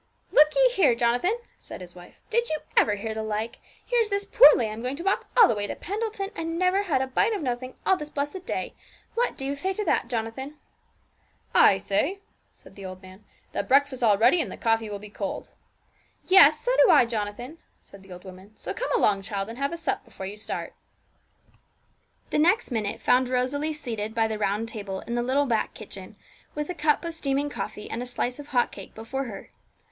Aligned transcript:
'Look 0.31 0.55
ye 0.55 0.69
here, 0.73 0.95
Jonathan,' 0.95 1.37
said 1.59 1.79
his 1.79 1.93
wife, 1.93 2.19
'did 2.31 2.49
you 2.49 2.57
ever 2.75 2.95
hear 2.95 3.13
the 3.13 3.21
like? 3.21 3.59
Here's 3.85 4.09
this 4.09 4.25
poor 4.25 4.49
lamb 4.55 4.81
going 4.81 4.95
to 4.95 5.03
walk 5.03 5.27
all 5.37 5.47
the 5.47 5.53
way 5.53 5.67
to 5.67 5.75
Pendleton, 5.75 6.31
and 6.35 6.57
never 6.57 6.81
had 6.81 7.03
a 7.03 7.05
bite 7.07 7.33
of 7.33 7.43
nothing 7.43 7.75
all 7.85 7.97
this 7.97 8.09
blessed 8.09 8.43
day! 8.43 8.73
What 9.13 9.37
do 9.37 9.45
you 9.45 9.53
say 9.53 9.73
to 9.75 9.85
that, 9.85 10.07
Jonathan?' 10.07 10.57
'I 11.53 11.77
say,' 11.77 12.19
said 12.51 12.73
the 12.75 12.83
old 12.83 13.03
man, 13.03 13.23
'that 13.51 13.67
breakfast's 13.67 14.01
all 14.01 14.17
ready, 14.17 14.41
and 14.41 14.51
the 14.51 14.57
coffee 14.57 14.89
will 14.89 14.97
be 14.97 15.11
cold.' 15.11 15.51
'Yes; 16.25 16.61
so 16.61 16.71
do 16.83 16.89
I, 16.89 17.05
Jonathan,' 17.05 17.59
said 17.79 18.01
the 18.01 18.11
old 18.11 18.23
woman; 18.23 18.53
'so 18.57 18.73
come 18.73 18.91
along, 18.97 19.21
child, 19.21 19.49
and 19.49 19.59
have 19.59 19.71
a 19.71 19.77
sup 19.77 20.03
before 20.03 20.25
you 20.25 20.35
start.' 20.35 20.73
The 22.31 22.39
next 22.39 22.71
minute 22.71 23.03
found 23.03 23.29
Rosalie 23.29 23.71
seated 23.71 24.15
by 24.15 24.27
the 24.27 24.39
round 24.39 24.67
table 24.67 25.01
in 25.01 25.13
the 25.13 25.21
little 25.21 25.45
back 25.45 25.75
kitchen, 25.75 26.15
with 26.55 26.71
a 26.71 26.73
cup 26.73 27.05
of 27.05 27.13
steaming 27.13 27.51
coffee 27.51 27.87
and 27.87 28.01
a 28.01 28.07
slice 28.07 28.39
of 28.39 28.47
hot 28.47 28.71
cake 28.71 28.95
before 28.95 29.25
her. 29.25 29.51